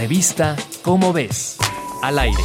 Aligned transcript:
Revista 0.00 0.56
Cómo 0.80 1.12
ves, 1.12 1.58
al 2.02 2.18
aire. 2.18 2.42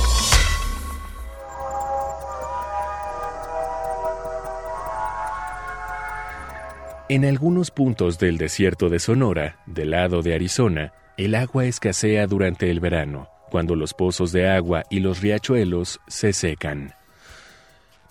En 7.07 7.23
algunos 7.23 7.71
puntos 7.71 8.19
del 8.19 8.37
desierto 8.37 8.89
de 8.89 8.99
Sonora, 8.99 9.59
del 9.67 9.91
lado 9.91 10.21
de 10.21 10.35
Arizona, 10.35 10.91
el 11.15 11.33
agua 11.33 11.63
escasea 11.63 12.27
durante 12.27 12.69
el 12.69 12.81
verano, 12.81 13.29
cuando 13.49 13.77
los 13.77 13.93
pozos 13.93 14.33
de 14.33 14.49
agua 14.49 14.83
y 14.89 14.99
los 14.99 15.21
riachuelos 15.21 16.01
se 16.07 16.33
secan. 16.33 16.93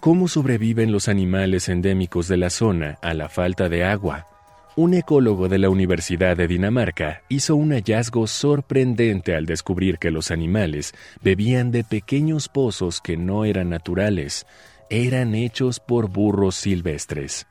¿Cómo 0.01 0.27
sobreviven 0.27 0.91
los 0.91 1.07
animales 1.07 1.69
endémicos 1.69 2.29
de 2.29 2.39
la 2.39 2.49
zona 2.49 2.99
a 3.03 3.13
la 3.13 3.29
falta 3.29 3.69
de 3.69 3.85
agua? 3.85 4.27
Un 4.77 4.93
ecólogo 4.95 5.49
de 5.49 5.59
la 5.59 5.69
Universidad 5.69 6.37
de 6.37 6.49
Dinamarca 6.49 7.23
hizo 7.29 7.55
un 7.55 7.71
hallazgo 7.71 8.27
sorprendente 8.27 9.37
al 9.37 9.47
descubrir 9.47 9.99
que 9.99 10.11
los 10.11 10.33
animales 10.33 10.95
bebían 11.23 11.71
de 11.71 11.85
pequeños 11.85 12.49
pozos 12.49 13.01
que 13.01 13.17
no 13.17 13.45
eran 13.45 13.69
naturales, 13.69 14.47
eran 14.91 15.37
hechos 15.37 15.79
por 15.79 16.11
burros 16.11 16.57
silvestres. 16.57 17.47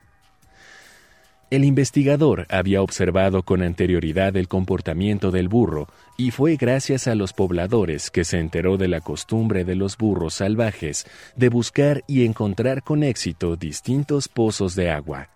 El 1.50 1.64
investigador 1.64 2.46
había 2.50 2.82
observado 2.82 3.42
con 3.42 3.62
anterioridad 3.62 4.36
el 4.36 4.46
comportamiento 4.46 5.30
del 5.30 5.48
burro 5.48 5.88
y 6.18 6.30
fue 6.30 6.56
gracias 6.56 7.08
a 7.08 7.14
los 7.14 7.32
pobladores 7.32 8.10
que 8.10 8.24
se 8.24 8.38
enteró 8.38 8.76
de 8.76 8.88
la 8.88 9.00
costumbre 9.00 9.64
de 9.64 9.76
los 9.76 9.96
burros 9.96 10.34
salvajes 10.34 11.06
de 11.36 11.48
buscar 11.48 12.04
y 12.06 12.26
encontrar 12.26 12.82
con 12.82 13.02
éxito 13.02 13.56
distintos 13.56 14.28
pozos 14.28 14.74
de 14.74 14.90
agua. 14.90 15.33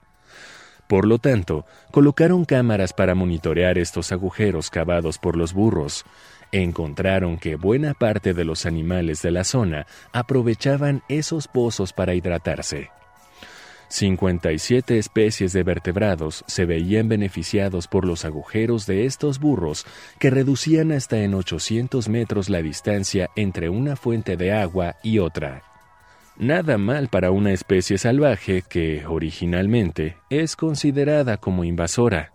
Por 0.88 1.06
lo 1.06 1.18
tanto, 1.18 1.66
colocaron 1.90 2.46
cámaras 2.46 2.94
para 2.94 3.14
monitorear 3.14 3.76
estos 3.76 4.10
agujeros 4.10 4.70
cavados 4.70 5.18
por 5.18 5.36
los 5.36 5.52
burros. 5.52 6.06
Encontraron 6.50 7.36
que 7.36 7.56
buena 7.56 7.92
parte 7.92 8.32
de 8.32 8.44
los 8.46 8.64
animales 8.64 9.20
de 9.20 9.30
la 9.30 9.44
zona 9.44 9.86
aprovechaban 10.12 11.02
esos 11.10 11.46
pozos 11.46 11.92
para 11.92 12.14
hidratarse. 12.14 12.90
57 13.90 14.98
especies 14.98 15.52
de 15.52 15.62
vertebrados 15.62 16.42
se 16.46 16.64
veían 16.64 17.08
beneficiados 17.08 17.86
por 17.86 18.06
los 18.06 18.24
agujeros 18.24 18.86
de 18.86 19.04
estos 19.04 19.38
burros 19.38 19.86
que 20.18 20.30
reducían 20.30 20.92
hasta 20.92 21.18
en 21.18 21.34
800 21.34 22.08
metros 22.08 22.48
la 22.48 22.62
distancia 22.62 23.28
entre 23.36 23.68
una 23.68 23.96
fuente 23.96 24.38
de 24.38 24.52
agua 24.52 24.96
y 25.02 25.18
otra. 25.18 25.62
Nada 26.38 26.78
mal 26.78 27.08
para 27.08 27.32
una 27.32 27.50
especie 27.50 27.98
salvaje 27.98 28.62
que, 28.62 29.04
originalmente, 29.06 30.18
es 30.30 30.54
considerada 30.54 31.36
como 31.36 31.64
invasora. 31.64 32.32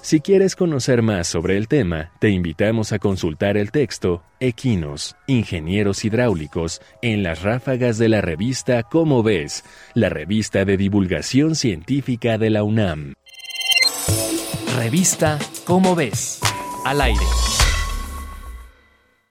Si 0.00 0.20
quieres 0.20 0.56
conocer 0.56 1.00
más 1.00 1.28
sobre 1.28 1.56
el 1.58 1.68
tema, 1.68 2.10
te 2.18 2.30
invitamos 2.30 2.92
a 2.92 2.98
consultar 2.98 3.56
el 3.56 3.70
texto 3.70 4.24
Equinos, 4.40 5.14
Ingenieros 5.28 6.04
Hidráulicos, 6.04 6.82
en 7.02 7.22
las 7.22 7.42
ráfagas 7.42 7.98
de 7.98 8.08
la 8.08 8.20
revista 8.20 8.82
Cómo 8.82 9.22
ves, 9.22 9.64
la 9.94 10.08
revista 10.08 10.64
de 10.64 10.76
divulgación 10.76 11.54
científica 11.54 12.36
de 12.36 12.50
la 12.50 12.64
UNAM. 12.64 13.14
Revista 14.76 15.38
Cómo 15.64 15.94
ves, 15.94 16.40
al 16.84 17.00
aire. 17.00 17.24